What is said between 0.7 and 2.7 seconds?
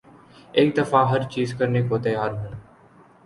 دفعہ ہر چیز کرنے کو تیار ہوں